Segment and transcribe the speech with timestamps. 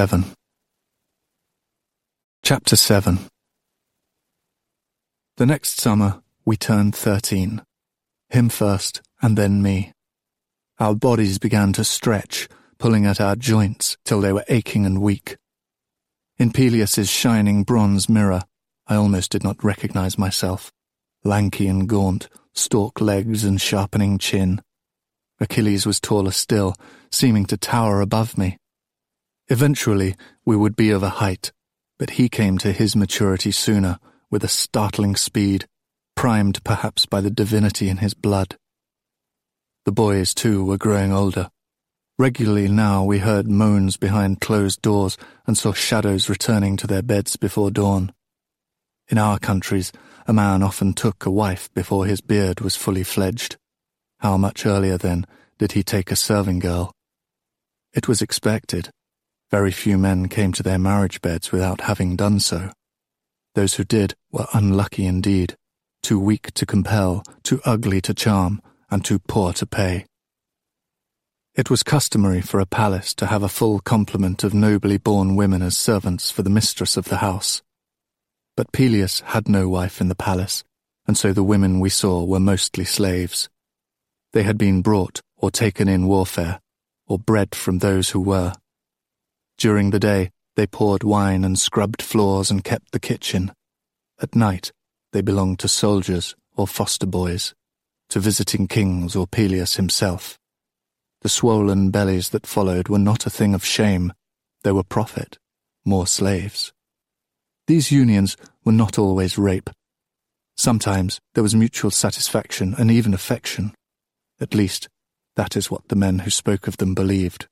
[0.00, 0.24] 7
[2.42, 3.18] Chapter 7
[5.36, 7.60] The next summer, we turned 13.
[8.30, 9.92] Him first, and then me.
[10.78, 15.36] Our bodies began to stretch, pulling at our joints till they were aching and weak.
[16.38, 18.44] In Peleus's shining bronze mirror,
[18.86, 20.72] I almost did not recognize myself.
[21.24, 24.62] Lanky and gaunt, stalk legs and sharpening chin.
[25.40, 26.74] Achilles was taller still,
[27.12, 28.56] seeming to tower above me.
[29.50, 30.14] Eventually,
[30.44, 31.50] we would be of a height,
[31.98, 33.98] but he came to his maturity sooner,
[34.30, 35.66] with a startling speed,
[36.14, 38.56] primed perhaps by the divinity in his blood.
[39.86, 41.50] The boys, too, were growing older.
[42.16, 45.16] Regularly now we heard moans behind closed doors
[45.48, 48.12] and saw shadows returning to their beds before dawn.
[49.08, 49.90] In our countries,
[50.28, 53.56] a man often took a wife before his beard was fully fledged.
[54.18, 55.26] How much earlier, then,
[55.58, 56.92] did he take a serving girl?
[57.92, 58.90] It was expected.
[59.50, 62.70] Very few men came to their marriage beds without having done so.
[63.54, 65.56] Those who did were unlucky indeed,
[66.02, 70.06] too weak to compel, too ugly to charm, and too poor to pay.
[71.56, 75.62] It was customary for a palace to have a full complement of nobly born women
[75.62, 77.60] as servants for the mistress of the house.
[78.56, 80.62] But Peleus had no wife in the palace,
[81.06, 83.48] and so the women we saw were mostly slaves.
[84.32, 86.60] They had been brought or taken in warfare,
[87.08, 88.52] or bred from those who were.
[89.60, 93.52] During the day, they poured wine and scrubbed floors and kept the kitchen.
[94.18, 94.72] At night,
[95.12, 97.54] they belonged to soldiers or foster boys,
[98.08, 100.38] to visiting kings or Peleus himself.
[101.20, 104.14] The swollen bellies that followed were not a thing of shame,
[104.64, 105.36] they were profit,
[105.84, 106.72] more slaves.
[107.66, 109.68] These unions were not always rape.
[110.56, 113.74] Sometimes there was mutual satisfaction and even affection.
[114.40, 114.88] At least,
[115.36, 117.46] that is what the men who spoke of them believed.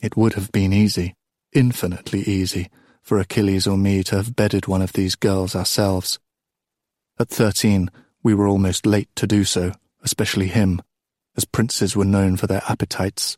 [0.00, 1.14] It would have been easy,
[1.52, 2.70] infinitely easy,
[3.02, 6.18] for Achilles or me to have bedded one of these girls ourselves.
[7.18, 7.90] At thirteen,
[8.22, 10.80] we were almost late to do so, especially him,
[11.36, 13.36] as princes were known for their appetites.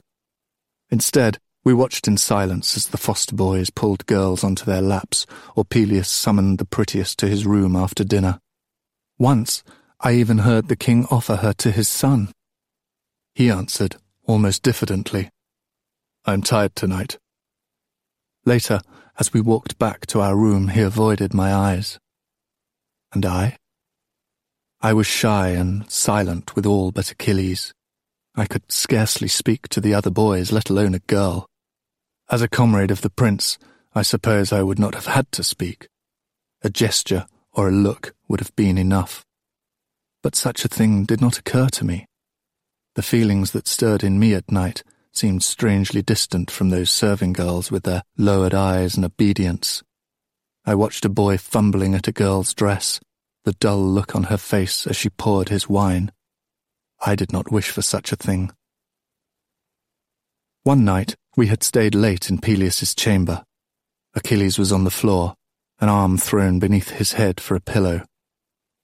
[0.90, 5.26] Instead, we watched in silence as the foster boys pulled girls onto their laps,
[5.56, 8.38] or Peleus summoned the prettiest to his room after dinner.
[9.18, 9.64] Once,
[9.98, 12.30] I even heard the king offer her to his son.
[13.34, 15.30] He answered, almost diffidently,
[16.28, 17.18] I'm tired tonight.
[18.44, 18.80] Later,
[19.16, 22.00] as we walked back to our room, he avoided my eyes.
[23.12, 23.58] And I?
[24.80, 27.72] I was shy and silent with all but Achilles.
[28.34, 31.46] I could scarcely speak to the other boys, let alone a girl.
[32.28, 33.56] As a comrade of the prince,
[33.94, 35.86] I suppose I would not have had to speak.
[36.62, 39.24] A gesture or a look would have been enough.
[40.24, 42.04] But such a thing did not occur to me.
[42.96, 44.82] The feelings that stirred in me at night
[45.16, 49.82] seemed strangely distant from those serving girls with their lowered eyes and obedience.
[50.64, 53.00] I watched a boy fumbling at a girl's dress,
[53.44, 56.10] the dull look on her face as she poured his wine.
[57.04, 58.50] I did not wish for such a thing.
[60.64, 63.44] One night, we had stayed late in Peleus's chamber.
[64.14, 65.34] Achilles was on the floor,
[65.78, 68.02] an arm thrown beneath his head for a pillow.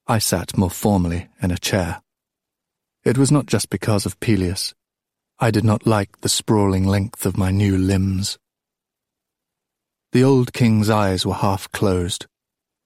[0.06, 2.03] I sat more formally in a chair.
[3.04, 4.75] It was not just because of Peleus.
[5.42, 8.38] I did not like the sprawling length of my new limbs.
[10.12, 12.26] The old king's eyes were half closed.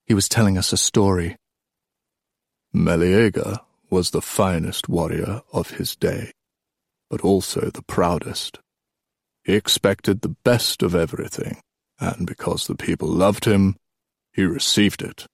[0.07, 1.37] He was telling us a story.
[2.73, 6.33] Meleager was the finest warrior of his day,
[7.11, 8.59] but also the proudest.
[9.45, 11.61] He expected the best of everything,
[12.01, 13.77] and because the people loved him,
[14.33, 15.27] he received it.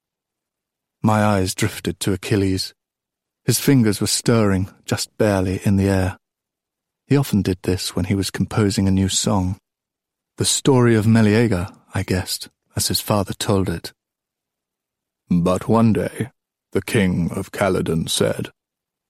[1.04, 2.74] My eyes drifted to Achilles.
[3.44, 6.18] His fingers were stirring, just barely, in the air.
[7.06, 9.58] He often did this when he was composing a new song.
[10.38, 13.92] The story of Meleager, I guessed, as his father told it.
[15.28, 16.30] But one day,
[16.72, 18.50] the king of Calydon said,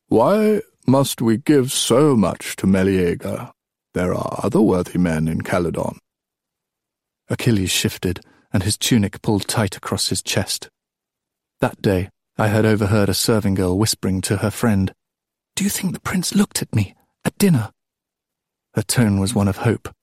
[0.08, 3.50] Why must we give so much to Meleager?
[3.94, 5.98] There are other worthy men in Calydon.
[7.28, 8.21] Achilles shifted,
[8.53, 10.68] and his tunic pulled tight across his chest.
[11.60, 14.92] That day, I had overheard a serving girl whispering to her friend,
[15.54, 17.71] Do you think the prince looked at me at dinner?
[18.74, 19.95] Her tone was one of hope.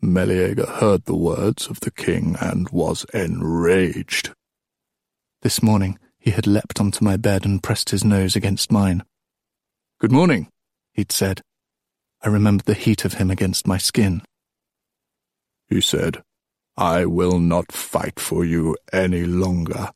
[0.00, 4.32] Meleager heard the words of the king and was enraged.
[5.42, 9.04] This morning he had leapt onto my bed and pressed his nose against mine.
[10.00, 10.48] Good morning,
[10.92, 11.42] he'd said.
[12.22, 14.22] I remembered the heat of him against my skin.
[15.68, 16.22] He said,
[16.76, 19.90] I will not fight for you any longer.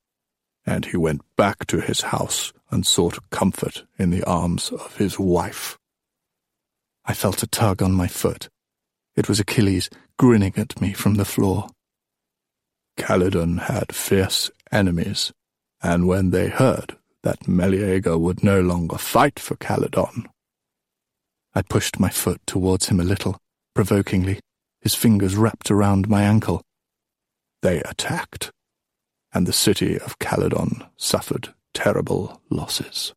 [0.65, 5.19] And he went back to his house and sought comfort in the arms of his
[5.19, 5.79] wife.
[7.09, 8.51] I felt a tug on my foot.
[9.17, 9.89] It was Achilles
[10.19, 11.69] grinning at me from the floor.
[12.99, 15.33] Calydon had fierce enemies,
[15.83, 20.27] and when they heard that Meleager would no longer fight for Calydon,
[21.55, 23.39] I pushed my foot towards him a little,
[23.75, 24.41] provokingly,
[24.83, 26.63] his fingers wrapped around my ankle.
[27.63, 28.53] They attacked,
[29.33, 33.15] and the city of Calydon suffered terrible losses.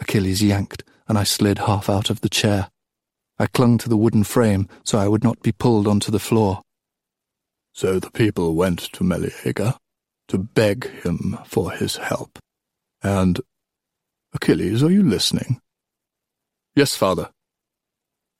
[0.00, 0.82] Achilles yanked,
[1.12, 2.70] and I slid half out of the chair.
[3.38, 6.62] I clung to the wooden frame so I would not be pulled onto the floor.
[7.74, 9.74] So the people went to Meleager
[10.28, 12.38] to beg him for his help.
[13.02, 13.42] And,
[14.32, 15.60] Achilles, are you listening?
[16.74, 17.28] Yes, father.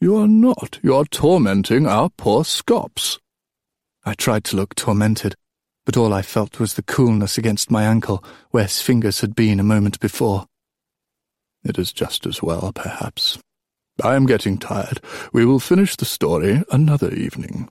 [0.00, 0.78] You are not.
[0.82, 3.18] You are tormenting our poor Scops.
[4.02, 5.34] I tried to look tormented,
[5.84, 9.60] but all I felt was the coolness against my ankle where his fingers had been
[9.60, 10.46] a moment before.
[11.64, 13.38] It is just as well, perhaps.
[14.02, 15.00] I am getting tired.
[15.32, 17.68] We will finish the story another evening.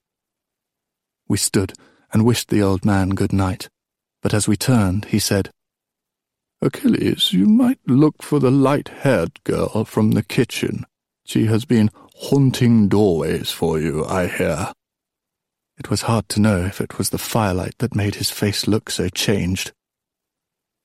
[1.27, 1.73] We stood
[2.13, 3.69] and wished the old man good night,
[4.21, 5.49] but as we turned, he said,
[6.61, 10.85] Achilles, you might look for the light-haired girl from the kitchen.
[11.25, 14.71] She has been haunting doorways for you, I hear.
[15.79, 18.91] It was hard to know if it was the firelight that made his face look
[18.91, 19.71] so changed.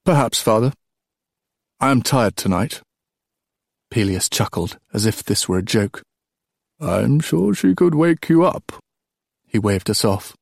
[0.04, 0.72] Perhaps, father.
[1.78, 2.80] I am tired tonight.
[3.90, 6.02] Peleus chuckled, as if this were a joke.
[6.80, 8.72] I'm sure she could wake you up.
[9.46, 10.36] He waved us off.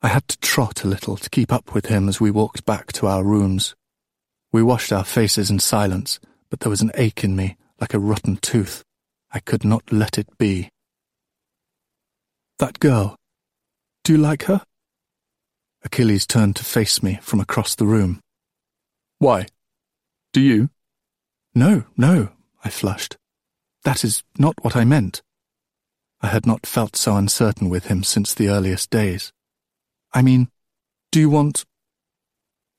[0.00, 2.92] I had to trot a little to keep up with him as we walked back
[2.92, 3.74] to our rooms.
[4.52, 6.20] We washed our faces in silence,
[6.50, 8.82] but there was an ache in me, like a rotten tooth.
[9.32, 10.68] I could not let it be.
[12.58, 13.16] That girl.
[14.04, 14.62] Do you like her?
[15.82, 18.20] Achilles turned to face me from across the room.
[19.18, 19.46] Why?
[20.32, 20.70] Do you?
[21.54, 22.30] No, no,
[22.64, 23.16] I flushed.
[23.84, 25.22] That is not what I meant.
[26.20, 29.32] I had not felt so uncertain with him since the earliest days.
[30.12, 30.48] I mean,
[31.12, 31.64] do you want...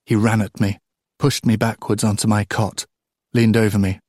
[0.06, 0.80] He ran at me,
[1.20, 2.86] pushed me backwards onto my cot,
[3.34, 4.00] leaned over me.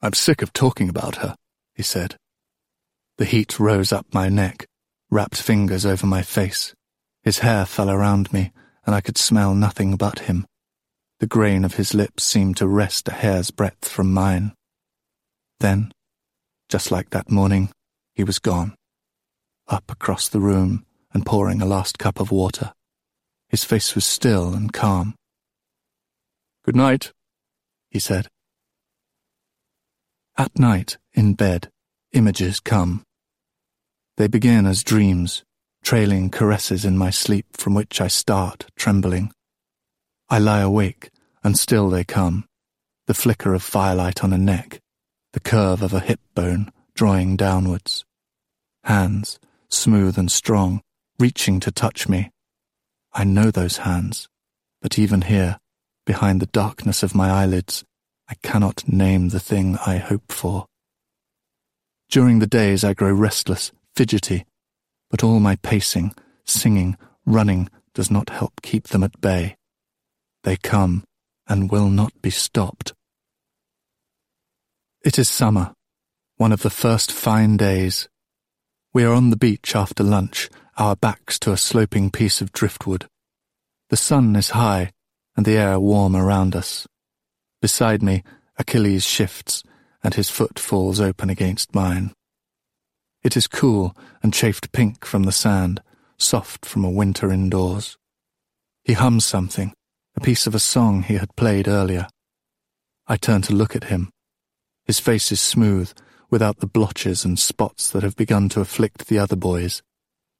[0.00, 1.34] I'm sick of talking about her,
[1.74, 2.16] he said.
[3.18, 4.66] The heat rose up my neck,
[5.10, 6.74] wrapped fingers over my face.
[7.22, 8.52] His hair fell around me,
[8.86, 10.46] and I could smell nothing but him.
[11.20, 14.52] The grain of his lips seemed to rest a hair's breadth from mine.
[15.60, 15.92] Then,
[16.68, 17.70] just like that morning,
[18.14, 18.74] he was gone.
[19.68, 22.72] Up across the room and pouring a last cup of water.
[23.48, 25.14] His face was still and calm.
[26.64, 27.12] Good night,
[27.90, 28.28] he said.
[30.36, 31.70] At night, in bed,
[32.12, 33.04] images come.
[34.16, 35.44] They begin as dreams,
[35.82, 39.30] trailing caresses in my sleep from which I start trembling.
[40.34, 41.12] I lie awake,
[41.44, 42.48] and still they come.
[43.06, 44.80] The flicker of firelight on a neck,
[45.32, 48.04] the curve of a hip bone drawing downwards.
[48.82, 49.38] Hands,
[49.68, 50.82] smooth and strong,
[51.20, 52.32] reaching to touch me.
[53.12, 54.26] I know those hands,
[54.82, 55.60] but even here,
[56.04, 57.84] behind the darkness of my eyelids,
[58.28, 60.66] I cannot name the thing I hope for.
[62.10, 64.46] During the days I grow restless, fidgety,
[65.12, 66.12] but all my pacing,
[66.44, 69.54] singing, running does not help keep them at bay.
[70.44, 71.04] They come
[71.46, 72.92] and will not be stopped.
[75.02, 75.72] It is summer,
[76.36, 78.08] one of the first fine days.
[78.92, 83.06] We are on the beach after lunch, our backs to a sloping piece of driftwood.
[83.88, 84.92] The sun is high,
[85.34, 86.86] and the air warm around us.
[87.62, 88.22] Beside me,
[88.58, 89.62] Achilles shifts,
[90.02, 92.12] and his foot falls open against mine.
[93.22, 95.82] It is cool and chafed pink from the sand,
[96.18, 97.96] soft from a winter indoors.
[98.84, 99.72] He hums something,
[100.16, 102.08] a piece of a song he had played earlier.
[103.06, 104.10] I turn to look at him.
[104.84, 105.92] His face is smooth,
[106.30, 109.82] without the blotches and spots that have begun to afflict the other boys.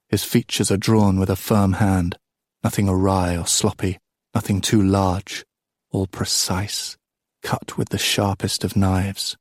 [0.09, 2.19] His features are drawn with a firm hand,
[2.63, 3.99] nothing awry or sloppy,
[4.35, 5.45] nothing too large,
[5.91, 6.97] all precise,
[7.43, 9.37] cut with the sharpest of knives.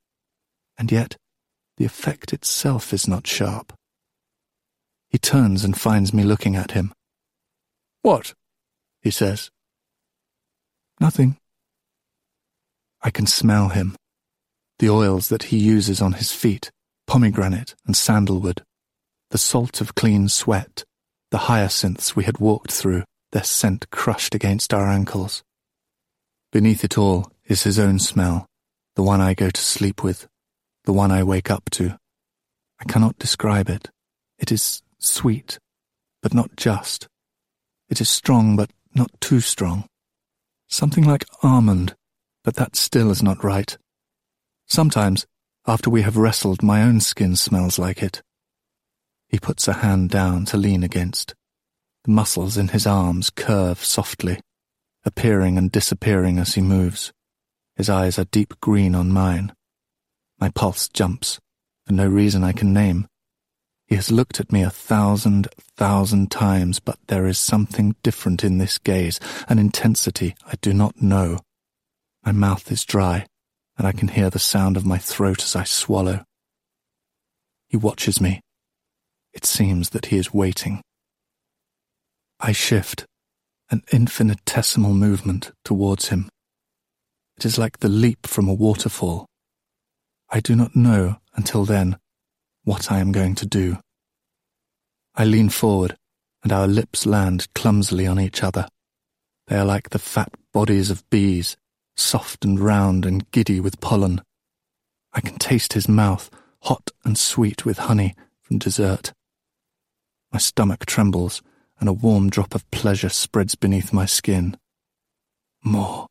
[0.77, 1.17] And yet,
[1.77, 3.73] the effect itself is not sharp.
[5.09, 6.93] He turns and finds me looking at him.
[8.01, 8.33] What?
[9.01, 9.49] he says.
[11.03, 11.35] Nothing.
[13.01, 13.97] I can smell him.
[14.79, 16.71] The oils that he uses on his feet,
[17.07, 18.63] pomegranate and sandalwood,
[19.29, 20.85] the salt of clean sweat,
[21.29, 25.43] the hyacinths we had walked through, their scent crushed against our ankles.
[26.53, 28.45] Beneath it all is his own smell,
[28.95, 30.29] the one I go to sleep with,
[30.85, 31.97] the one I wake up to.
[32.79, 33.89] I cannot describe it.
[34.39, 35.59] It is sweet,
[36.21, 37.09] but not just.
[37.89, 39.89] It is strong, but not too strong.
[40.69, 41.95] Something like almond,
[42.43, 43.77] but that still is not right.
[44.67, 45.25] Sometimes,
[45.65, 48.21] after we have wrestled, my own skin smells like it.
[49.27, 51.35] He puts a hand down to lean against.
[52.03, 54.39] The muscles in his arms curve softly,
[55.05, 57.13] appearing and disappearing as he moves.
[57.75, 59.53] His eyes are deep green on mine.
[60.39, 61.39] My pulse jumps,
[61.87, 63.07] for no reason I can name.
[63.93, 68.57] He has looked at me a thousand, thousand times, but there is something different in
[68.57, 71.41] this gaze, an intensity I do not know.
[72.25, 73.27] My mouth is dry,
[73.77, 76.23] and I can hear the sound of my throat as I swallow.
[77.67, 78.41] He watches me.
[79.31, 80.81] It seems that he is waiting.
[82.39, 83.05] I shift,
[83.69, 86.29] an infinitesimal movement towards him.
[87.37, 89.27] It is like the leap from a waterfall.
[90.31, 91.97] I do not know, until then,
[92.63, 93.77] what I am going to do.
[95.15, 95.97] I lean forward,
[96.43, 98.67] and our lips land clumsily on each other.
[99.47, 101.57] They are like the fat bodies of bees,
[101.95, 104.21] soft and round and giddy with pollen.
[105.13, 106.29] I can taste his mouth,
[106.63, 109.13] hot and sweet with honey from dessert.
[110.31, 111.41] My stomach trembles,
[111.79, 114.57] and a warm drop of pleasure spreads beneath my skin.
[115.63, 116.07] More.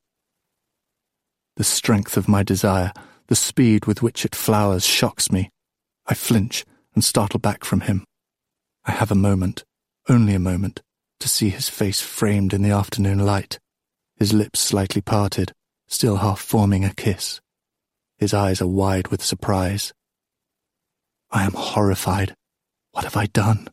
[1.56, 2.92] The strength of my desire,
[3.28, 5.50] the speed with which it flowers, shocks me.
[6.12, 8.04] I flinch and startle back from him.
[8.85, 9.64] I have a moment,
[10.11, 10.83] only a moment,
[11.21, 13.59] to see his face framed in the afternoon light,
[14.16, 15.52] his lips slightly parted,
[15.87, 17.40] still half forming a kiss.
[18.19, 19.95] His eyes are wide with surprise.
[21.31, 22.35] I am horrified.
[22.90, 23.69] What have I done?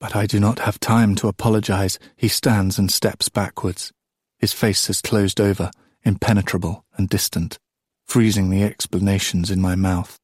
[0.00, 1.98] But I do not have time to apologize.
[2.16, 3.92] He stands and steps backwards.
[4.38, 5.70] His face has closed over,
[6.04, 7.58] impenetrable and distant,
[8.06, 10.16] freezing the explanations in my mouth.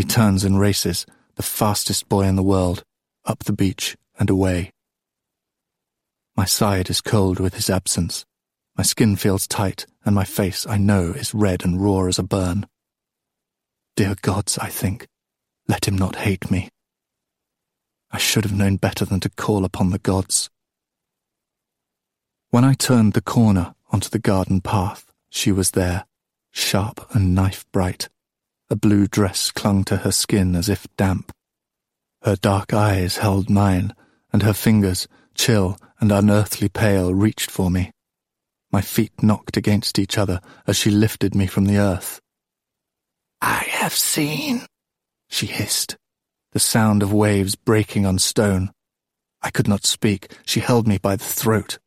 [0.00, 1.04] He turns and races,
[1.34, 2.84] the fastest boy in the world,
[3.26, 4.72] up the beach and away.
[6.34, 8.24] My side is cold with his absence.
[8.78, 12.22] My skin feels tight, and my face, I know, is red and raw as a
[12.22, 12.66] burn.
[13.94, 15.06] Dear gods, I think,
[15.68, 16.70] let him not hate me.
[18.10, 20.48] I should have known better than to call upon the gods.
[22.48, 26.06] When I turned the corner onto the garden path, she was there,
[26.52, 28.08] sharp and knife bright.
[28.72, 31.32] A blue dress clung to her skin as if damp.
[32.22, 33.94] Her dark eyes held mine,
[34.32, 37.90] and her fingers, chill and unearthly pale, reached for me.
[38.70, 42.20] My feet knocked against each other as she lifted me from the earth.
[43.42, 44.66] I have seen,
[45.28, 45.96] she hissed,
[46.52, 48.70] the sound of waves breaking on stone.
[49.42, 50.32] I could not speak.
[50.46, 51.78] She held me by the throat.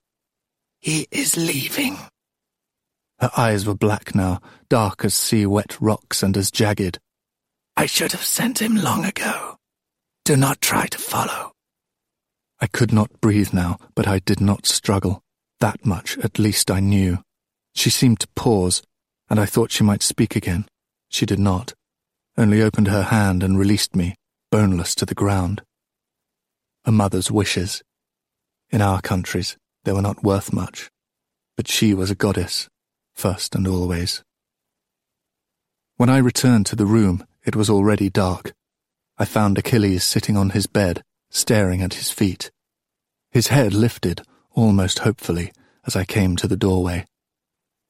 [0.80, 1.98] He is leaving.
[3.24, 7.00] Her eyes were black now, dark as sea-wet rocks and as jagged.
[7.78, 9.56] I should have sent him long ago.
[10.26, 11.54] Do not try to follow.
[12.60, 15.22] I could not breathe now, but I did not struggle.
[15.62, 17.20] That much, at least, I knew.
[17.74, 18.84] She seemed to pause,
[19.30, 20.66] and I thought she might speak again.
[21.08, 21.74] She did not,
[22.38, 24.16] only opened her hand and released me,
[24.52, 25.62] boneless to the ground.
[26.84, 27.84] A mother's wishes.
[28.70, 30.90] In our countries, they were not worth much,
[31.56, 32.68] but she was a goddess,
[33.14, 34.24] first and always.
[35.98, 38.54] When I returned to the room, it was already dark.
[39.18, 42.52] I found Achilles sitting on his bed, staring at his feet.
[43.32, 45.52] His head lifted, almost hopefully,
[45.86, 47.06] as I came to the doorway.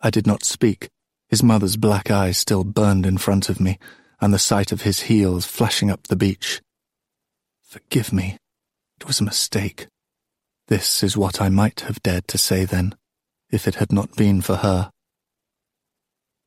[0.02, 0.90] I did not speak.
[1.30, 3.80] His mother's black eyes still burned in front of me,
[4.22, 6.62] and the sight of his heels flashing up the beach.
[7.62, 8.38] Forgive me.
[9.00, 9.88] It was a mistake.
[10.68, 12.96] This is what I might have dared to say then,
[13.50, 14.92] if it had not been for her.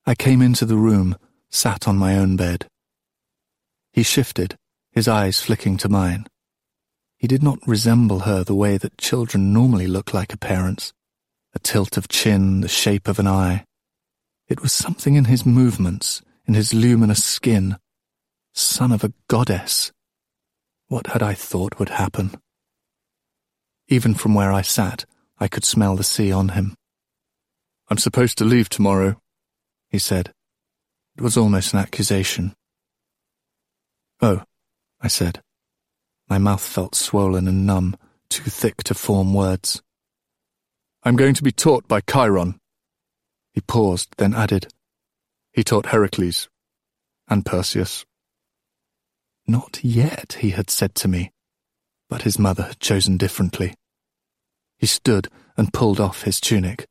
[0.07, 1.17] I came into the room,
[1.51, 2.69] sat on my own bed.
[3.93, 4.57] He shifted,
[4.93, 6.27] his eyes flicking to mine.
[7.17, 10.93] He did not resemble her the way that children normally look like a parent's
[11.57, 13.65] a tilt of chin, the shape of an eye.
[14.47, 17.79] It was something in his movements, in his luminous skin.
[18.53, 19.91] Son of a goddess.
[20.89, 22.33] What had I thought would happen?
[23.89, 25.07] Even from where I sat,
[25.41, 26.75] I could smell the sea on him.
[27.89, 29.17] I'm supposed to leave tomorrow,
[29.89, 30.33] he said.
[31.17, 32.55] It was almost an accusation.
[34.21, 34.43] Oh,
[35.01, 35.43] I said.
[36.29, 37.97] My mouth felt swollen and numb,
[38.29, 39.83] too thick to form words.
[41.05, 42.59] I'm going to be taught by Chiron.
[43.53, 44.69] He paused, then added,
[45.53, 46.49] He taught Heracles
[47.29, 48.05] and Perseus.
[49.47, 51.31] Not yet, he had said to me,
[52.11, 53.75] but his mother had chosen differently.
[54.77, 56.87] He stood and pulled off his tunic.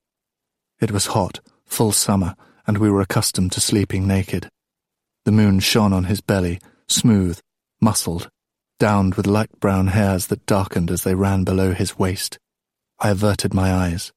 [0.80, 2.36] It was hot, full summer,
[2.68, 4.50] and we were accustomed to sleeping naked.
[5.26, 7.40] The moon shone on his belly, smooth,
[7.82, 8.30] muscled,
[8.80, 12.38] downed with light brown hairs that darkened as they ran below his waist.
[13.00, 14.12] I averted my eyes.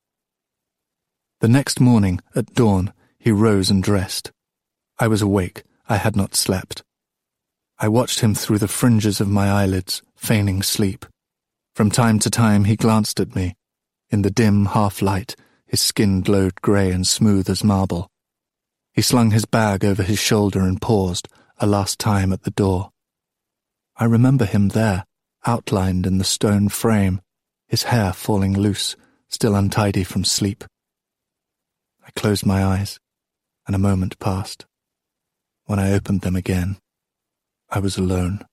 [1.40, 4.32] The next morning, at dawn, he rose and dressed.
[4.98, 5.62] I was awake.
[5.88, 6.82] I had not slept.
[7.78, 11.06] I watched him through the fringes of my eyelids, feigning sleep.
[11.74, 13.54] From time to time he glanced at me.
[14.10, 15.36] In the dim half light,
[15.66, 18.08] his skin glowed grey and smooth as marble.
[18.98, 21.28] He slung his bag over his shoulder and paused,
[21.58, 22.90] a last time at the door.
[23.94, 25.04] I remember him there,
[25.46, 27.20] outlined in the stone frame,
[27.68, 28.96] his hair falling loose,
[29.28, 30.64] still untidy from sleep.
[32.04, 32.98] I closed my eyes,
[33.68, 34.66] and a moment passed.
[35.66, 36.78] When I opened them again,
[37.70, 38.47] I was alone.